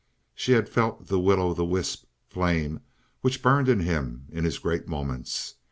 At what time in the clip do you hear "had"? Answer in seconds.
0.53-0.67